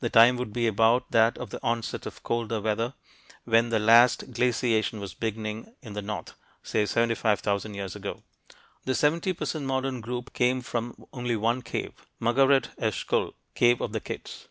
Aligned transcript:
The 0.00 0.10
time 0.10 0.36
would 0.36 0.52
be 0.52 0.66
about 0.66 1.10
that 1.12 1.38
of 1.38 1.48
the 1.48 1.58
onset 1.62 2.04
of 2.04 2.22
colder 2.22 2.60
weather, 2.60 2.92
when 3.44 3.70
the 3.70 3.78
last 3.78 4.30
glaciation 4.30 5.00
was 5.00 5.14
beginning 5.14 5.74
in 5.80 5.94
the 5.94 6.02
north 6.02 6.34
say 6.62 6.84
75,000 6.84 7.72
years 7.72 7.96
ago. 7.96 8.22
The 8.84 8.94
70 8.94 9.32
per 9.32 9.46
cent 9.46 9.64
modern 9.64 10.02
group 10.02 10.34
came 10.34 10.60
from 10.60 11.06
only 11.14 11.34
one 11.36 11.62
cave, 11.62 11.94
Mugharet 12.20 12.72
es 12.76 12.94
Skhul 12.94 13.32
("cave 13.54 13.80
of 13.80 13.92
the 13.92 14.00
kids"). 14.00 14.48